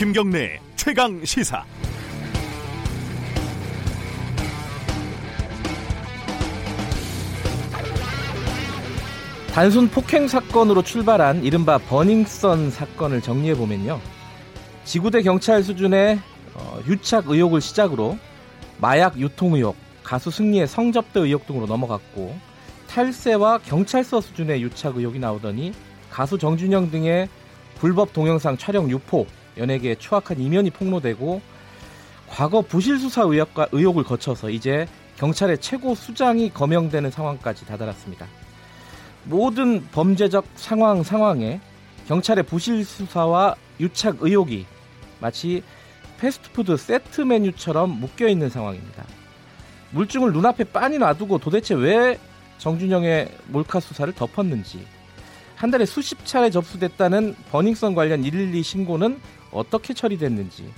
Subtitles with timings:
[0.00, 1.62] 김경래 최강 시사.
[9.52, 14.00] 단순 폭행 사건으로 출발한 이른바 버닝썬 사건을 정리해 보면요.
[14.84, 16.18] 지구대 경찰 수준의
[16.54, 18.16] 어, 유착 의혹을 시작으로
[18.78, 22.38] 마약 유통 의혹, 가수 승리의 성접대 의혹 등으로 넘어갔고
[22.88, 25.74] 탈세와 경찰서 수준의 유착 의혹이 나오더니
[26.08, 27.28] 가수 정준영 등의
[27.78, 31.40] 불법 동영상 촬영 유포, 연예계의 추악한 이면이 폭로되고
[32.28, 38.26] 과거 부실 수사 의혹과 의혹을 거쳐서 이제 경찰의 최고 수장이 거명되는 상황까지 다다랐습니다.
[39.24, 41.60] 모든 범죄적 상황 상황에
[42.06, 44.66] 경찰의 부실 수사와 유착 의혹이
[45.20, 45.62] 마치
[46.18, 49.04] 패스트푸드 세트 메뉴처럼 묶여 있는 상황입니다.
[49.90, 52.18] 물증을 눈앞에 빤히 놔두고 도대체 왜
[52.58, 54.86] 정준영의 몰카 수사를 덮었는지
[55.56, 59.20] 한 달에 수십 차례 접수됐다는 버닝썬 관련 112 신고는
[59.52, 60.72] 어떻게 처리됐는지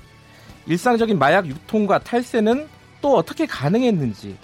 [0.67, 2.69] 일상적인 마약 유통과 탈세는
[3.01, 4.37] 또 어떻게 가능했는지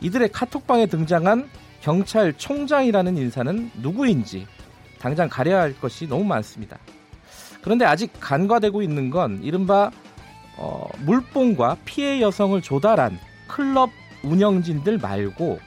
[0.00, 1.48] 이들의 카톡방에 등장한
[1.80, 4.46] 경찰총장이라는 인사는 누구인지
[5.00, 6.78] 당장 가려야 할 것이 너무 많습니다.
[7.62, 9.90] 그런데 아직 간과되고 있는 건 이른바
[10.56, 13.90] 어, 물뽕과 피해 여성을 조달한 클럽
[14.22, 15.60] 운영진들 말고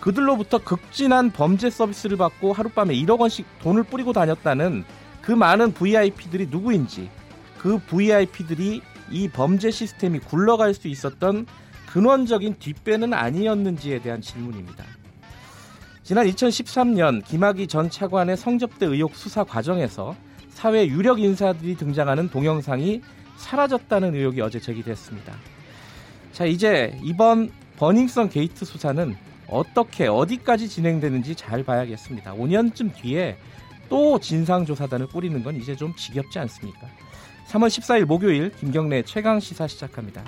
[0.00, 4.84] 그들로부터 극진한 범죄 서비스를 받고 하룻밤에 1억 원씩 돈을 뿌리고 다녔다는
[5.20, 7.10] 그 많은 VIP들이 누구인지
[7.58, 11.46] 그 VIP들이 이 범죄 시스템이 굴러갈 수 있었던
[11.88, 14.84] 근원적인 뒷배는 아니었는지에 대한 질문입니다.
[16.02, 20.14] 지난 2013년 김학의 전 차관의 성접대 의혹 수사 과정에서
[20.48, 23.02] 사회 유력 인사들이 등장하는 동영상이
[23.36, 25.34] 사라졌다는 의혹이 어제 제기됐습니다.
[26.32, 29.16] 자, 이제 이번 버닝썬 게이트 수사는
[29.48, 32.34] 어떻게 어디까지 진행되는지 잘 봐야겠습니다.
[32.34, 33.36] 5년쯤 뒤에
[33.88, 36.88] 또 진상조사단을 꾸리는 건 이제 좀 지겹지 않습니까?
[37.48, 40.22] 3월 14일 목요일 김경래 최강 시사 시작합니다.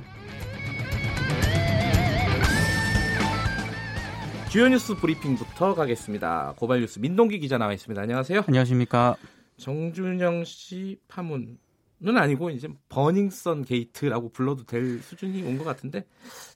[4.49, 6.55] 주요 뉴스 브리핑부터 가겠습니다.
[6.57, 8.01] 고발 뉴스 민동기 기자 나와 있습니다.
[8.01, 8.45] 안녕하세요.
[8.49, 9.17] 안녕하십니까.
[9.59, 11.59] 정준영 씨 파문
[12.03, 16.07] 는 아니고 이제 버닝썬 게이트라고 불러도 될 수준이 온 것 같은데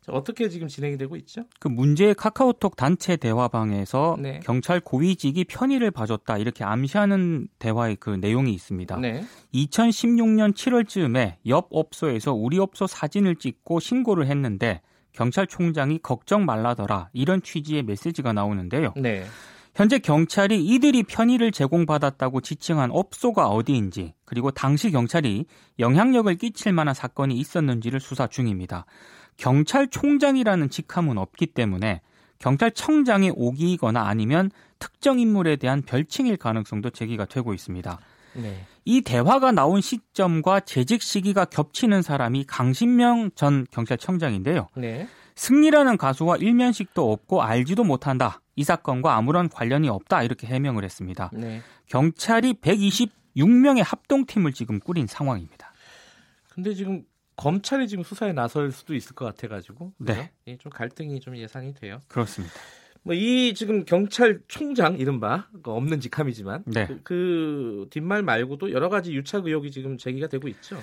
[0.08, 1.42] 어떻게 지금 진행이 되고 있죠?
[1.60, 4.40] 그 문제의 카카오톡 단체 대화방에서 네.
[4.42, 8.96] 경찰 고위직이 편의를 봐줬다 이렇게 암시하는 대화의 그 내용이 있습니다.
[9.00, 9.22] 네.
[9.52, 14.80] 2016년 7월쯤에 옆 업소에서 우리 업소 사진을 찍고 신고를 했는데
[15.12, 18.94] 경찰총장이 걱정 말라더라 이런 취지의 메시지가 나오는데요.
[18.96, 19.24] 네.
[19.74, 25.46] 현재 경찰이 이들이 편의를 제공받았다고 지칭한 업소가 어디인지 그리고 당시 경찰이
[25.80, 28.86] 영향력을 끼칠 만한 사건이 있었는지를 수사 중입니다.
[29.36, 32.02] 경찰총장이라는 직함은 없기 때문에
[32.38, 37.98] 경찰청장의 오기이거나 아니면 특정 인물에 대한 별칭일 가능성도 제기가 되고 있습니다.
[38.34, 38.64] 네.
[38.84, 44.68] 이 대화가 나온 시점과 재직 시기가 겹치는 사람이 강신명 전 경찰청장인데요.
[44.76, 45.08] 네.
[45.36, 48.40] 승리라는 가수와 일면식도 없고 알지도 못한다.
[48.56, 50.22] 이 사건과 아무런 관련이 없다.
[50.22, 51.30] 이렇게 해명을 했습니다.
[51.32, 51.60] 네.
[51.86, 55.72] 경찰이 126명의 합동팀을 지금 꾸린 상황입니다.
[56.50, 57.02] 근데 지금
[57.36, 60.12] 검찰이 지금 수사에 나설 수도 있을 것 같아가지고 그죠?
[60.12, 60.30] 네.
[60.46, 62.00] 예, 좀 갈등이 좀 예상이 돼요.
[62.08, 62.54] 그렇습니다.
[63.02, 66.86] 뭐 이 지금 경찰총장 이른바 그 없는 직함이지만 네.
[66.86, 70.78] 그, 그 뒷말 말고도 여러 가지 유착 의혹이 지금 제기가 되고 있죠.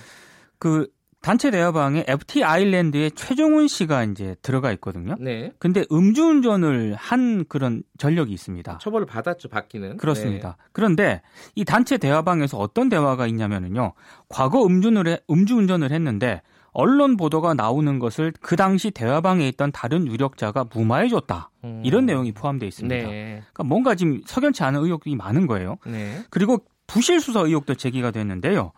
[0.59, 0.87] 그
[1.21, 5.15] 단체 대화방에 FT 아일랜드에 최종훈 씨가 이제 들어가 있거든요.
[5.19, 5.51] 네.
[5.59, 8.79] 근데 음주운전을 한 그런 전력이 있습니다.
[8.79, 9.97] 처벌을 받았죠, 받기는.
[9.97, 10.57] 그렇습니다.
[10.71, 11.21] 그런데
[11.53, 13.93] 이 단체 대화방에서 어떤 대화가 있냐면은요.
[14.29, 16.41] 과거 음주를 해, 음주운전을 했는데
[16.73, 21.51] 언론 보도가 나오는 것을 그 당시 대화방에 있던 다른 유력자가 무마해줬다.
[21.63, 21.69] 네.
[21.69, 21.81] 음.
[21.85, 22.95] 이런 내용이 포함되어 있습니다.
[22.95, 23.43] 네.
[23.53, 25.77] 그러니까 뭔가 지금 석연치 않은 의혹이 많은 거예요.
[25.85, 26.23] 네.
[26.31, 28.71] 그리고 부실 수사 의혹도 제기가 됐는데요.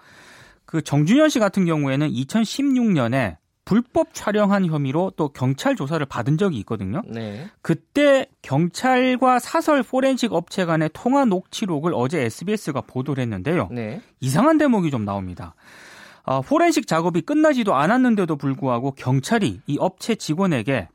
[0.73, 7.03] 그 정준현 씨 같은 경우에는 2016년에 불법 촬영한 혐의로 또 경찰 조사를 받은 적이 있거든요.
[7.05, 7.47] 네.
[7.61, 13.69] 그때 경찰과 사설 포렌식 업체 간의 통화 녹취록을 어제 SBS가 보도를 했는데요.
[13.71, 14.01] 네.
[14.19, 15.53] 이상한 대목이 좀 나옵니다.
[16.23, 20.87] 아, 포렌식 작업이 끝나지도 않았는데도 불구하고 경찰이 이 업체 직원에게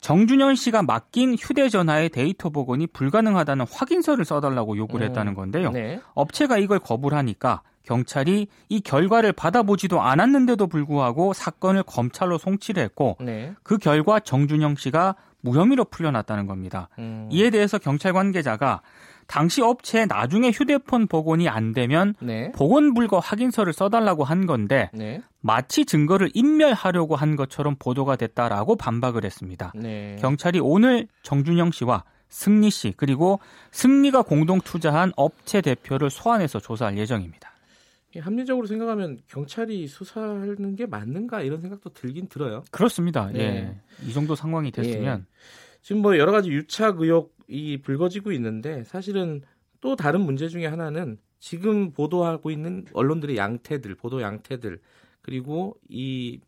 [0.00, 5.70] 정준현 씨가 맡긴 휴대전화의 데이터 복원이 불가능하다는 확인서를 써달라고 요구를 음, 했다는 건데요.
[5.70, 6.00] 네.
[6.14, 13.54] 업체가 이걸 거부를 하니까 경찰이 이 결과를 받아보지도 않았는데도 불구하고 사건을 검찰로 송치를 했고 네.
[13.62, 16.88] 그 결과 정준영 씨가 무혐의로 풀려났다는 겁니다.
[16.98, 17.28] 음.
[17.30, 18.82] 이에 대해서 경찰 관계자가
[19.26, 22.52] 당시 업체에 나중에 휴대폰 복원이 안 되면 네.
[22.52, 25.22] 복원 불가 확인서를 써달라고 한 건데 네.
[25.40, 29.72] 마치 증거를 인멸하려고 한 것처럼 보도가 됐다라고 반박을 했습니다.
[29.74, 30.16] 네.
[30.20, 33.40] 경찰이 오늘 정준영 씨와 승리 씨 그리고
[33.70, 37.52] 승리가 공동 투자한 업체 대표를 소환해서 조사할 예정입니다.
[38.18, 42.64] 합리적으로 생각하면 경찰이 수사하는 게 맞는가 이런 생각도 들긴 들어요.
[42.70, 43.30] 그렇습니다.
[43.30, 43.40] 네.
[43.40, 44.06] 예.
[44.06, 45.26] 이 정도 상황이 됐으면
[45.82, 49.42] 지금 뭐 여러 가지 유착 의혹 이 불거지고 있는데 사실은
[49.80, 54.80] 또 다른 문제 중에 하나는 지금 보도하고 있는 언론들의 양태들, 보도 양태들
[55.22, 56.40] 그리고 이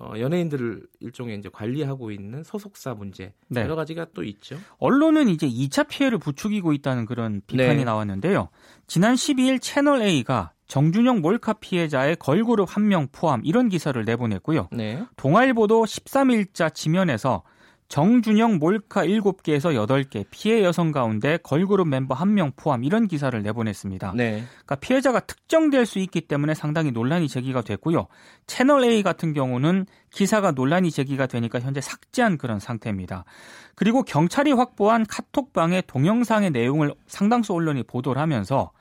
[0.00, 3.60] 어, 연예인들을 일종의 이제 관리하고 있는 소속사 문제 네.
[3.60, 4.58] 여러 가지가 또 있죠.
[4.78, 7.84] 언론은 이제 2차 피해를 부추기고 있다는 그런 비판이 네.
[7.84, 8.48] 나왔는데요.
[8.88, 14.68] 지난 12일 채널 A가 정준영 몰카 피해자의 걸그룹 한 명 포함 이런 기사를 내보냈고요.
[14.72, 15.04] 네.
[15.16, 17.44] 동아일보도 13일자 지면에서
[17.94, 24.14] 정준영 몰카 7개에서 8개 피해 여성 가운데 걸그룹 멤버 한명 포함 이런 기사를 내보냈습니다.
[24.16, 24.42] 네.
[24.48, 28.08] 그러니까 피해자가 특정될 수 있기 때문에 상당히 논란이 제기가 됐고요.
[28.48, 33.26] 채널 A 같은 경우는 기사가 논란이 제기가 되니까 현재 삭제한 그런 상태입니다.
[33.76, 38.72] 그리고 경찰이 확보한 카톡방의 동영상의 내용을 상당수 언론이 보도를 하면서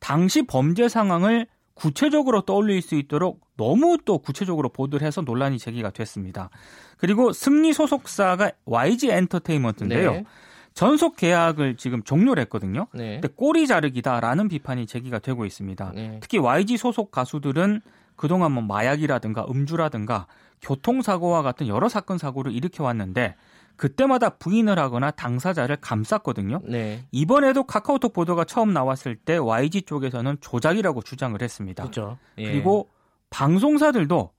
[0.00, 6.50] 당시 범죄 상황을 구체적으로 떠올릴 수 있도록 너무 또 구체적으로 보도를 해서 논란이 제기가 됐습니다.
[6.98, 10.12] 그리고 승리 소속사가 YG 엔터테인먼트인데요.
[10.12, 10.24] 네.
[10.72, 12.86] 전속 계약을 지금 종료를 했거든요.
[12.92, 13.20] 네.
[13.20, 15.92] 근데 꼬리 자르기다라는 비판이 제기가 되고 있습니다.
[15.94, 16.18] 네.
[16.20, 17.80] 특히 YG 소속 가수들은
[18.16, 20.26] 그동안 뭐 마약이라든가 음주라든가
[20.62, 23.36] 교통사고와 같은 여러 사건 사고를 일으켜 왔는데
[23.76, 26.60] 그때마다 부인을 하거나 당사자를 감쌌거든요.
[26.64, 27.04] 네.
[27.10, 31.82] 이번에도 카카오톡 보도가 처음 나왔을 때 YG 쪽에서는 조작이라고 주장을 했습니다.
[31.82, 32.18] 그렇죠.
[32.38, 32.50] 예.
[32.50, 32.90] 그리고
[33.30, 34.32] 방송사들도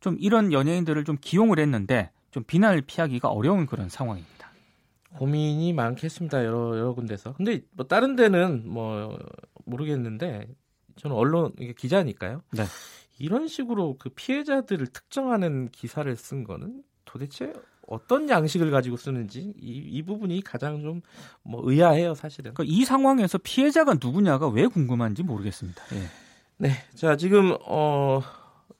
[0.00, 4.50] 좀 이런 연예인들을 좀 기용을 했는데 좀 비난을 피하기가 어려운 그런 상황입니다.
[5.16, 6.44] 고민이 많겠습니다.
[6.44, 7.34] 여러 여러 군데서.
[7.34, 9.18] 근데 뭐 다른 데는 뭐
[9.64, 10.48] 모르겠는데
[10.96, 12.42] 저는 언론 기자니까요.
[12.52, 12.64] 네.
[13.18, 17.52] 이런 식으로 그 피해자들을 특정하는 기사를 쓴 거는 도대체
[17.92, 21.02] 어떤 양식을 가지고 쓰는지 이, 이 부분이 가장 좀
[21.44, 22.54] 뭐 의아해요, 사실은.
[22.54, 25.82] 그러니까 이 상황에서 피해자가 누구냐가 왜 궁금한지 모르겠습니다.
[25.94, 26.02] 예.
[26.58, 26.70] 네.
[26.94, 28.20] 자, 지금 어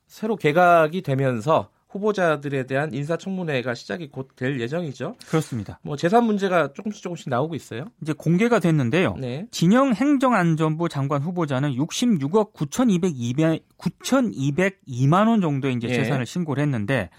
[0.06, 5.16] 새로 개각이 되면서 후보자들에 대한 인사청문회가 시작이 곧 될 예정이죠.
[5.28, 5.78] 그렇습니다.
[5.82, 7.86] 뭐 재산 문제가 조금씩 조금씩 나오고 있어요.
[8.00, 9.14] 이제 공개가 됐는데요.
[9.18, 9.46] 네.
[9.50, 13.34] 진영 행정안전부 장관 후보자는 66억 9,202,
[13.76, 15.94] 9,202만 원 정도의 이제 예.
[15.94, 17.10] 재산을 신고를 했는데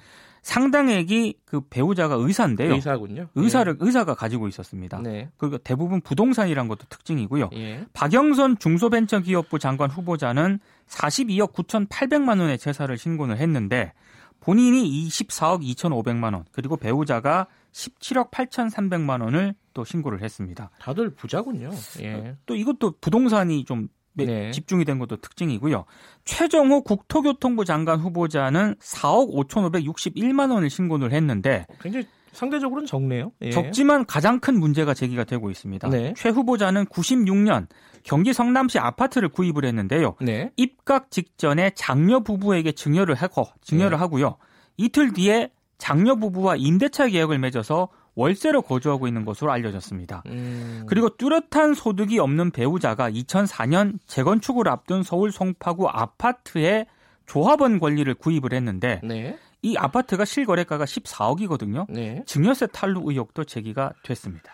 [0.43, 2.73] 상당액이 그 배우자가 의사인데요.
[2.75, 3.27] 의사군요.
[3.35, 4.99] 의사를 의사가 가지고 있었습니다.
[5.01, 5.29] 네.
[5.37, 7.49] 그리고 대부분 부동산이란 것도 특징이고요.
[7.53, 7.85] 예.
[7.93, 13.93] 박영선 중소벤처기업부 장관 후보자는 42억 9,800만 원의 재산을 신고를 했는데
[14.41, 20.69] 본인이 24억 2,500만 원 그리고 배우자가 17억 8,300만 원을 또 신고를 했습니다.
[20.79, 21.71] 다들 부자군요.
[22.01, 22.35] 예.
[22.45, 24.51] 또 이것도 부동산이 좀 매- 네.
[24.51, 25.85] 집중이 된 것도 특징이고요.
[26.25, 33.31] 최정호 국토교통부 장관 후보자는 4억 5,561만 원을 신고를 했는데 굉장히 상대적으로는 적네요.
[33.41, 33.51] 예.
[33.51, 35.89] 적지만 가장 큰 문제가 제기가 되고 있습니다.
[35.89, 36.13] 네.
[36.17, 37.67] 최 후보자는 96년
[38.03, 40.15] 경기 성남시 아파트를 구입을 했는데요.
[40.19, 40.51] 네.
[40.57, 43.97] 입각 직전에 장녀 부부에게 증여를 하고 증여를 네.
[43.97, 44.37] 하고요.
[44.77, 50.23] 이틀 뒤에 장녀 부부와 임대차 계약을 맺어서 월세로 거주하고 있는 것으로 알려졌습니다.
[50.27, 50.85] 음.
[50.87, 56.85] 그리고 뚜렷한 소득이 없는 배우자가 2004년 재건축을 앞둔 서울 송파구 아파트에
[57.25, 59.37] 조합원 권리를 구입을 했는데 네.
[59.61, 61.85] 이 아파트가 실거래가가 14억이거든요.
[61.89, 62.21] 네.
[62.25, 64.51] 증여세 탈루 의혹도 제기가 됐습니다.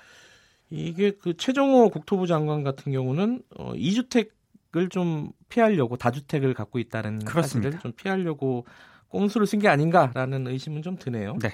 [0.70, 7.72] 이게 그 최정호 국토부 장관 같은 경우는 어, 2주택을 좀 피하려고 다주택을 갖고 있다는 그렇습니다.
[7.72, 8.66] 사실을 좀 피하려고
[9.08, 11.38] 꼼수를 쓴 게 아닌가라는 의심은 좀 드네요.
[11.42, 11.50] 네.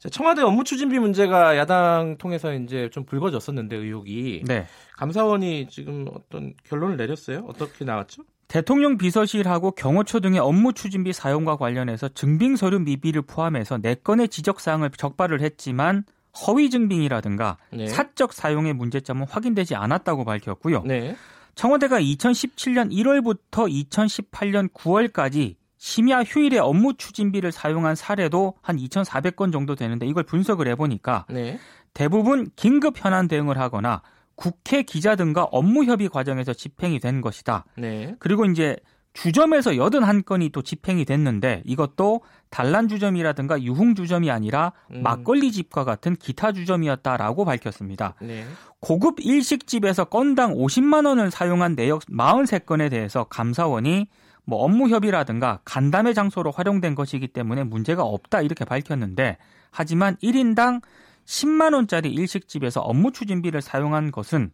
[0.00, 4.66] 자, 청와대 업무 추진비 문제가 야당 통해서 이제 좀 불거졌었는데 의혹이 네.
[4.96, 7.44] 감사원이 지금 어떤 결론을 내렸어요?
[7.46, 8.22] 어떻게 나왔죠?
[8.48, 14.90] 대통령 비서실하고 경호처 등의 업무 추진비 사용과 관련해서 증빙 서류 미비를 포함해서 4건의 지적 사항을
[14.90, 16.04] 적발을 했지만
[16.46, 17.86] 허위 증빙이라든가 네.
[17.86, 20.82] 사적 사용의 문제점은 확인되지 않았다고 밝혔고요.
[20.84, 21.14] 네.
[21.54, 30.06] 청와대가 2017년 1월부터 2018년 9월까지 심야 휴일에 업무 추진비를 사용한 사례도 한 2,400건 정도 되는데
[30.06, 31.58] 이걸 분석을 해보니까 네.
[31.94, 34.02] 대부분 긴급 현안 대응을 하거나
[34.34, 37.64] 국회 기자 등과 업무 협의 과정에서 집행이 된 것이다.
[37.78, 38.14] 네.
[38.18, 38.76] 그리고 이제
[39.14, 42.20] 주점에서 81건이 또 집행이 됐는데 이것도
[42.50, 45.02] 단란 주점이라든가 유흥 주점이 아니라 음.
[45.02, 48.16] 막걸리 집과 같은 기타 주점이었다라고 밝혔습니다.
[48.20, 48.44] 네.
[48.80, 54.08] 고급 일식집에서 건당 50만 원을 사용한 내역 43건에 대해서 감사원이
[54.50, 59.38] 뭐 업무 협의라든가 간담회 장소로 활용된 것이기 때문에 문제가 없다 이렇게 밝혔는데
[59.70, 60.82] 하지만 1인당
[61.24, 64.50] 10만 원짜리 일식집에서 업무 추진비를 사용한 것은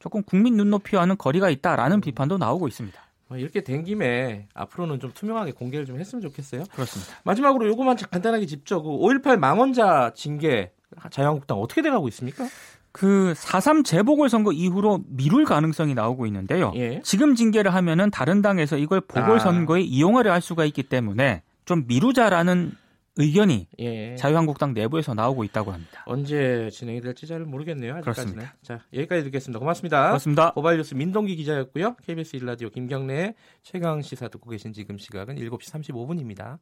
[0.00, 3.00] 조금 국민 눈높이와는 거리가 있다라는 비판도 나오고 있습니다.
[3.28, 6.64] 뭐 이렇게 된 김에 앞으로는 좀 투명하게 공개를 좀 했으면 좋겠어요.
[6.72, 7.14] 그렇습니다.
[7.22, 8.82] 마지막으로 요거만 간단하게 짚죠.
[8.82, 10.72] 그5.18 망원자 징계
[11.10, 12.48] 자유한국당 어떻게 돼가고 있습니까?
[12.96, 16.72] 그4.3 재보궐선거 이후로 미룰 가능성이 나오고 있는데요.
[16.76, 17.00] 예.
[17.04, 19.84] 지금 징계를 하면은 다른 당에서 이걸 보궐선거에 아.
[19.84, 22.72] 이용하려 할 수가 있기 때문에 좀 미루자라는
[23.18, 24.14] 의견이 예.
[24.16, 26.02] 자유한국당 내부에서 나오고 있다고 합니다.
[26.06, 27.96] 언제 진행이 될지 잘 모르겠네요.
[27.96, 28.34] 아직까지는.
[28.34, 28.56] 그렇습니다.
[28.62, 29.58] 자, 여기까지 듣겠습니다.
[29.58, 30.08] 고맙습니다.
[30.08, 30.52] 그렇습니다.
[30.52, 31.96] 고발뉴스 민동기 기자였고요.
[31.96, 36.58] KBS 1라디오 김경래 최강 시사 듣고 계신 지금 시각은 7시 35분입니다.